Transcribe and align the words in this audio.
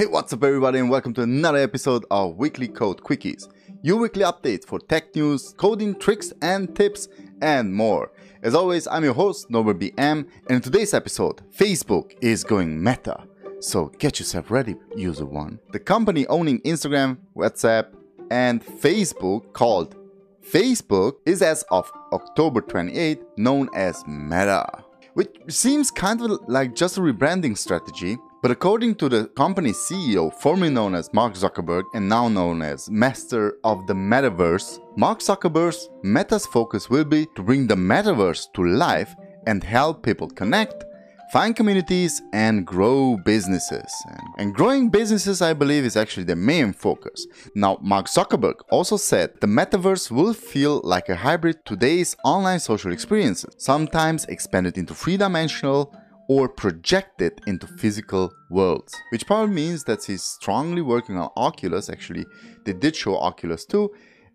Hey, 0.00 0.06
what's 0.06 0.32
up 0.32 0.42
everybody 0.42 0.78
and 0.78 0.88
welcome 0.88 1.12
to 1.12 1.20
another 1.20 1.58
episode 1.58 2.06
of 2.10 2.38
Weekly 2.38 2.68
Code 2.68 3.02
Quickies, 3.02 3.48
your 3.82 3.98
weekly 3.98 4.24
update 4.24 4.64
for 4.64 4.78
tech 4.78 5.14
news, 5.14 5.52
coding 5.58 5.94
tricks 5.94 6.32
and 6.40 6.74
tips, 6.74 7.08
and 7.42 7.74
more. 7.74 8.10
As 8.42 8.54
always, 8.54 8.86
I'm 8.86 9.04
your 9.04 9.12
host, 9.12 9.50
Norbert 9.50 9.78
BM, 9.78 9.94
and 9.98 10.26
in 10.48 10.62
today's 10.62 10.94
episode, 10.94 11.42
Facebook 11.54 12.14
is 12.22 12.44
going 12.44 12.82
meta. 12.82 13.24
So 13.60 13.88
get 13.98 14.18
yourself 14.18 14.50
ready, 14.50 14.74
user 14.96 15.26
one. 15.26 15.60
The 15.72 15.80
company 15.80 16.26
owning 16.28 16.62
Instagram, 16.62 17.18
WhatsApp, 17.36 17.88
and 18.30 18.64
Facebook 18.64 19.52
called 19.52 19.96
Facebook 20.42 21.16
is 21.26 21.42
as 21.42 21.62
of 21.70 21.92
October 22.14 22.62
28 22.62 23.20
known 23.36 23.68
as 23.74 24.02
Meta, 24.06 24.82
which 25.12 25.36
seems 25.48 25.90
kind 25.90 26.22
of 26.22 26.40
like 26.48 26.74
just 26.74 26.96
a 26.96 27.02
rebranding 27.02 27.58
strategy 27.58 28.16
but 28.42 28.50
according 28.50 28.94
to 28.94 29.08
the 29.08 29.26
company's 29.36 29.76
CEO, 29.76 30.32
formerly 30.32 30.70
known 30.70 30.94
as 30.94 31.12
Mark 31.12 31.34
Zuckerberg 31.34 31.84
and 31.92 32.08
now 32.08 32.26
known 32.28 32.62
as 32.62 32.88
Master 32.90 33.56
of 33.64 33.86
the 33.86 33.92
Metaverse, 33.92 34.78
Mark 34.96 35.20
Zuckerberg's 35.20 35.90
Meta's 36.02 36.46
focus 36.46 36.88
will 36.88 37.04
be 37.04 37.26
to 37.34 37.42
bring 37.42 37.66
the 37.66 37.74
Metaverse 37.74 38.46
to 38.54 38.64
life 38.64 39.14
and 39.46 39.62
help 39.62 40.02
people 40.02 40.28
connect, 40.28 40.84
find 41.32 41.54
communities, 41.54 42.22
and 42.32 42.66
grow 42.66 43.18
businesses. 43.24 43.92
And 44.38 44.54
growing 44.54 44.88
businesses, 44.88 45.42
I 45.42 45.52
believe, 45.52 45.84
is 45.84 45.96
actually 45.96 46.24
the 46.24 46.36
main 46.36 46.72
focus. 46.72 47.26
Now, 47.54 47.78
Mark 47.82 48.06
Zuckerberg 48.06 48.60
also 48.70 48.96
said 48.96 49.38
the 49.40 49.46
Metaverse 49.46 50.10
will 50.10 50.32
feel 50.32 50.80
like 50.82 51.10
a 51.10 51.16
hybrid 51.16 51.64
today's 51.66 52.16
online 52.24 52.60
social 52.60 52.90
experiences, 52.92 53.54
sometimes 53.58 54.24
expanded 54.26 54.78
into 54.78 54.94
three-dimensional 54.94 55.94
or 56.30 56.48
projected 56.48 57.40
into 57.48 57.66
physical 57.66 58.32
worlds. 58.50 58.94
Which 59.10 59.26
probably 59.26 59.52
means 59.52 59.82
that 59.84 60.04
he's 60.04 60.22
strongly 60.22 60.80
working 60.80 61.16
on 61.16 61.28
Oculus, 61.36 61.90
actually 61.90 62.24
they 62.64 62.72
did 62.72 62.94
show 62.94 63.16
Oculus 63.18 63.64
2, 63.64 63.90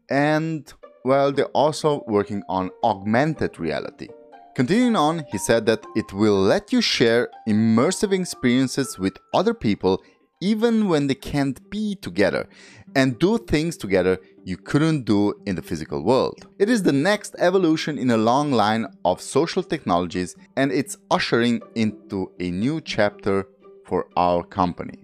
and 0.10 0.74
well 1.06 1.32
they're 1.32 1.56
also 1.64 2.04
working 2.06 2.44
on 2.50 2.70
augmented 2.84 3.58
reality. 3.58 4.10
Continuing 4.56 4.98
on, 4.98 5.24
he 5.32 5.38
said 5.38 5.66
that 5.68 5.86
it 5.96 6.12
will 6.12 6.42
let 6.42 6.74
you 6.74 6.82
share 6.82 7.30
immersive 7.48 8.12
experiences 8.12 9.00
with 9.00 9.18
other 9.34 9.54
people 9.54 10.04
even 10.42 10.88
when 10.88 11.08
they 11.08 11.16
can't 11.16 11.70
be 11.70 11.96
together 11.96 12.48
and 12.96 13.20
do 13.20 13.38
things 13.38 13.78
together 13.78 14.20
you 14.44 14.58
couldn't 14.58 15.04
do 15.04 15.34
in 15.46 15.56
the 15.56 15.62
physical 15.62 16.04
world. 16.04 16.48
It 16.60 16.70
is 16.70 16.84
the 16.84 16.92
next 16.92 17.36
evolution 17.40 17.98
in 17.98 18.12
a 18.12 18.18
long 18.18 18.52
line 18.52 18.86
of 19.04 19.22
social 19.22 19.64
technologies 19.64 20.36
and 20.56 20.72
it's 20.72 20.98
ushering 21.10 21.62
into 21.76 22.32
a 22.40 22.52
new 22.52 22.82
chapter 22.82 23.48
for 23.86 24.08
our 24.16 24.44
company. 24.44 25.00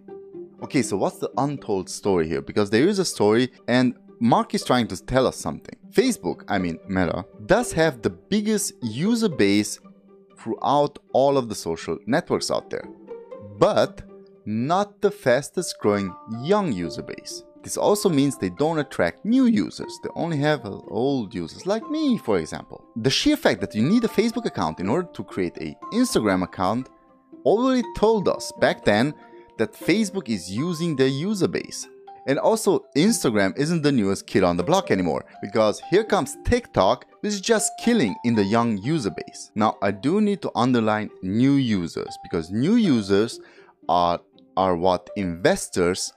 Okay, 0.64 0.82
so 0.82 0.98
what's 0.98 1.18
the 1.18 1.32
untold 1.38 1.90
story 1.90 2.28
here? 2.28 2.42
Because 2.42 2.70
there 2.70 2.88
is 2.88 3.00
a 3.00 3.06
story 3.06 3.52
and 3.68 3.96
Mark 4.20 4.54
is 4.54 4.64
trying 4.64 4.88
to 4.88 5.04
tell 5.04 5.26
us 5.26 5.38
something. 5.38 5.76
Facebook, 5.92 6.44
I 6.48 6.60
mean 6.60 6.78
Meta, 6.88 7.26
does 7.48 7.74
have 7.74 8.02
the 8.02 8.12
biggest 8.12 8.74
user 8.84 9.30
base 9.30 9.80
throughout 10.38 11.00
all 11.14 11.38
of 11.38 11.50
the 11.50 11.56
social 11.56 11.98
networks 12.06 12.52
out 12.52 12.70
there, 12.70 12.88
but 13.58 14.04
not 14.46 15.02
the 15.02 15.12
fastest 15.12 15.78
growing 15.80 16.14
young 16.42 16.72
user 16.72 17.02
base. 17.02 17.44
This 17.64 17.78
also 17.78 18.10
means 18.10 18.38
they 18.38 18.50
don't 18.50 18.80
attract 18.80 19.24
new 19.24 19.46
users, 19.46 20.00
they 20.02 20.10
only 20.16 20.38
have 20.38 20.66
old 20.66 21.34
users, 21.34 21.66
like 21.66 21.88
me 21.90 22.18
for 22.18 22.40
example. 22.40 22.84
The 22.96 23.10
sheer 23.10 23.38
fact 23.38 23.62
that 23.62 23.76
you 23.76 23.84
need 23.84 24.04
a 24.04 24.08
Facebook 24.08 24.46
account 24.46 24.80
in 24.80 24.90
order 24.90 25.08
to 25.14 25.24
create 25.24 25.58
an 25.58 25.76
Instagram 25.94 26.44
account 26.44 26.90
already 27.46 27.84
told 27.96 28.28
us 28.28 28.52
back 28.60 28.84
then 28.84 29.14
that 29.58 29.74
Facebook 29.74 30.28
is 30.28 30.52
using 30.52 30.96
their 30.96 31.08
user 31.08 31.48
base. 31.48 31.88
And 32.28 32.38
also 32.40 32.86
Instagram 32.96 33.58
isn't 33.58 33.82
the 33.82 33.92
newest 33.92 34.28
kid 34.28 34.44
on 34.44 34.58
the 34.58 34.64
block 34.64 34.92
anymore, 34.92 35.26
because 35.42 35.82
here 35.90 36.04
comes 36.04 36.38
TikTok 36.46 37.06
which 37.22 37.34
is 37.34 37.42
just 37.42 37.72
killing 37.80 38.16
in 38.26 38.34
the 38.34 38.44
young 38.44 38.78
user 38.78 39.12
base. 39.12 39.52
Now 39.54 39.78
I 39.84 39.92
do 39.92 40.22
need 40.22 40.42
to 40.42 40.52
underline 40.56 41.12
new 41.22 41.54
users, 41.54 42.18
because 42.24 42.50
new 42.50 42.76
users 42.76 43.40
are, 43.90 44.20
are 44.58 44.76
what 44.76 45.10
investors 45.16 46.14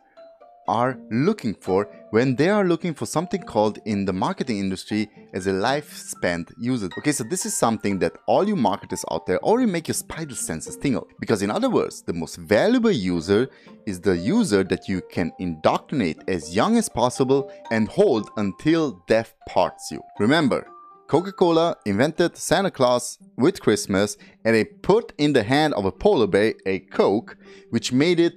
are 0.66 0.98
looking 1.10 1.54
for 1.54 1.88
when 2.10 2.36
they 2.36 2.48
are 2.48 2.64
looking 2.64 2.94
for 2.94 3.06
something 3.06 3.42
called 3.42 3.78
in 3.84 4.04
the 4.04 4.12
marketing 4.12 4.58
industry 4.58 5.10
as 5.32 5.46
a 5.46 5.52
life 5.52 5.92
spent 5.92 6.50
user. 6.58 6.88
Okay, 6.98 7.12
so 7.12 7.24
this 7.24 7.44
is 7.44 7.56
something 7.56 7.98
that 7.98 8.12
all 8.26 8.46
you 8.46 8.56
marketers 8.56 9.04
out 9.10 9.26
there 9.26 9.38
already 9.38 9.70
make 9.70 9.88
your 9.88 9.94
spider 9.94 10.34
senses 10.34 10.76
tingle. 10.76 11.06
Because 11.20 11.42
in 11.42 11.50
other 11.50 11.68
words, 11.68 12.02
the 12.02 12.12
most 12.12 12.36
valuable 12.36 12.90
user 12.90 13.48
is 13.86 14.00
the 14.00 14.16
user 14.16 14.64
that 14.64 14.88
you 14.88 15.02
can 15.10 15.32
indoctrinate 15.38 16.18
as 16.28 16.54
young 16.54 16.76
as 16.76 16.88
possible 16.88 17.52
and 17.70 17.88
hold 17.88 18.30
until 18.36 19.02
death 19.06 19.34
parts 19.48 19.90
you. 19.90 20.00
Remember, 20.18 20.66
Coca-Cola 21.06 21.76
invented 21.84 22.36
Santa 22.36 22.70
Claus 22.70 23.18
with 23.36 23.60
Christmas 23.60 24.16
and 24.44 24.54
they 24.54 24.64
put 24.64 25.12
in 25.18 25.34
the 25.34 25.42
hand 25.42 25.74
of 25.74 25.84
a 25.84 25.92
polar 25.92 26.26
bear 26.26 26.54
a 26.64 26.78
Coke 26.78 27.36
which 27.70 27.92
made 27.92 28.18
it 28.18 28.34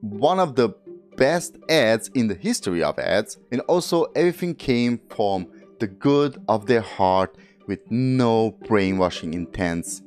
one 0.00 0.38
of 0.38 0.54
the 0.54 0.70
best 1.16 1.56
ads 1.68 2.08
in 2.14 2.28
the 2.28 2.34
history 2.34 2.82
of 2.82 2.98
ads 2.98 3.38
and 3.50 3.60
also 3.62 4.04
everything 4.14 4.54
came 4.54 5.00
from 5.08 5.48
the 5.78 5.86
good 5.86 6.42
of 6.48 6.66
their 6.66 6.82
heart 6.82 7.36
with 7.66 7.80
no 7.90 8.50
brainwashing 8.66 9.32
intents 9.32 10.02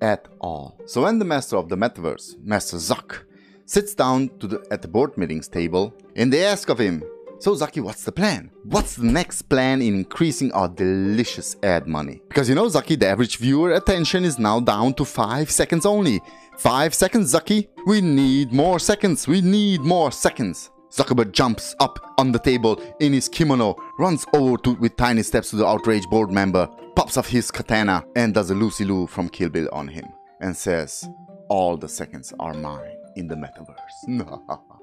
at 0.00 0.26
all. 0.40 0.78
So 0.86 1.02
when 1.02 1.20
the 1.20 1.24
master 1.24 1.56
of 1.56 1.68
the 1.68 1.76
metaverse, 1.76 2.42
Master 2.42 2.76
Zuck, 2.76 3.20
sits 3.66 3.94
down 3.94 4.30
the, 4.40 4.64
at 4.70 4.82
the 4.82 4.88
board 4.88 5.16
meetings 5.16 5.48
table 5.48 5.94
and 6.16 6.32
they 6.32 6.44
ask 6.44 6.68
of 6.68 6.78
him, 6.78 7.04
so 7.42 7.56
Zaki, 7.56 7.80
what's 7.80 8.04
the 8.04 8.12
plan? 8.12 8.52
What's 8.62 8.94
the 8.94 9.04
next 9.04 9.42
plan 9.42 9.82
in 9.82 9.96
increasing 9.96 10.52
our 10.52 10.68
delicious 10.68 11.56
ad 11.64 11.88
money? 11.88 12.22
Because 12.28 12.48
you 12.48 12.54
know 12.54 12.68
Zaki, 12.68 12.94
the 12.94 13.08
average 13.08 13.38
viewer 13.38 13.72
attention 13.72 14.24
is 14.24 14.38
now 14.38 14.60
down 14.60 14.94
to 14.94 15.04
5 15.04 15.50
seconds 15.50 15.84
only. 15.84 16.20
5 16.58 16.94
seconds 16.94 17.30
Zaki? 17.30 17.68
We 17.84 18.00
need 18.00 18.52
more 18.52 18.78
seconds, 18.78 19.26
we 19.26 19.40
need 19.40 19.80
more 19.80 20.12
seconds. 20.12 20.70
Zuckerberg 20.92 21.32
jumps 21.32 21.74
up 21.80 22.14
on 22.16 22.30
the 22.30 22.38
table 22.38 22.80
in 23.00 23.12
his 23.12 23.28
kimono, 23.28 23.74
runs 23.98 24.24
over 24.34 24.56
to, 24.58 24.74
with 24.74 24.96
tiny 24.96 25.24
steps 25.24 25.50
to 25.50 25.56
the 25.56 25.66
outraged 25.66 26.10
board 26.10 26.30
member, 26.30 26.68
pops 26.94 27.16
off 27.16 27.26
his 27.26 27.50
katana 27.50 28.04
and 28.14 28.34
does 28.34 28.50
a 28.50 28.54
Lucy 28.54 28.84
Liu 28.84 29.08
from 29.08 29.28
Kill 29.28 29.48
Bill 29.48 29.68
on 29.72 29.88
him 29.88 30.06
and 30.40 30.56
says, 30.56 31.08
all 31.48 31.76
the 31.76 31.88
seconds 31.88 32.32
are 32.38 32.54
mine 32.54 32.98
in 33.16 33.26
the 33.26 33.34
metaverse. 33.34 34.78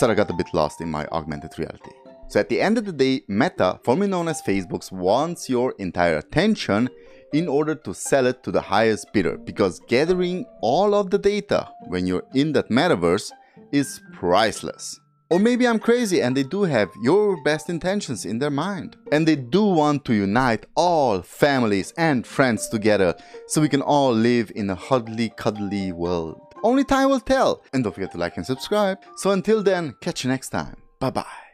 Sarah 0.00 0.14
got 0.14 0.30
a 0.30 0.32
bit 0.32 0.54
lost 0.54 0.80
in 0.80 0.90
my 0.90 1.04
augmented 1.12 1.58
reality. 1.58 1.90
So 2.28 2.40
at 2.40 2.48
the 2.48 2.58
end 2.58 2.78
of 2.78 2.86
the 2.86 2.92
day, 2.92 3.20
Meta, 3.28 3.78
formerly 3.84 4.08
known 4.08 4.28
as 4.28 4.40
Facebook, 4.40 4.90
wants 4.90 5.50
your 5.50 5.74
entire 5.78 6.16
attention 6.16 6.88
in 7.34 7.46
order 7.46 7.74
to 7.74 7.92
sell 7.92 8.24
it 8.24 8.42
to 8.44 8.50
the 8.50 8.62
highest 8.62 9.12
bidder 9.12 9.36
because 9.36 9.78
gathering 9.88 10.46
all 10.62 10.94
of 10.94 11.10
the 11.10 11.18
data 11.18 11.68
when 11.88 12.06
you're 12.06 12.24
in 12.32 12.54
that 12.54 12.70
metaverse 12.70 13.30
is 13.72 14.00
priceless. 14.14 14.98
Or 15.28 15.38
maybe 15.38 15.68
I'm 15.68 15.78
crazy 15.78 16.22
and 16.22 16.34
they 16.34 16.44
do 16.44 16.62
have 16.62 16.88
your 17.02 17.36
best 17.44 17.68
intentions 17.68 18.24
in 18.24 18.38
their 18.38 18.50
mind. 18.50 18.96
And 19.12 19.28
they 19.28 19.36
do 19.36 19.64
want 19.66 20.06
to 20.06 20.14
unite 20.14 20.64
all 20.76 21.20
families 21.20 21.92
and 21.98 22.26
friends 22.26 22.68
together 22.68 23.14
so 23.48 23.60
we 23.60 23.68
can 23.68 23.82
all 23.82 24.14
live 24.14 24.50
in 24.56 24.70
a 24.70 24.74
huddly 24.74 25.28
cuddly 25.36 25.92
world. 25.92 26.49
Only 26.62 26.84
time 26.84 27.08
will 27.08 27.20
tell. 27.20 27.62
And 27.72 27.82
don't 27.82 27.92
forget 27.92 28.12
to 28.12 28.18
like 28.18 28.36
and 28.36 28.46
subscribe. 28.46 28.98
So 29.16 29.30
until 29.30 29.62
then, 29.62 29.94
catch 30.00 30.24
you 30.24 30.30
next 30.30 30.50
time. 30.50 30.76
Bye 30.98 31.10
bye. 31.10 31.49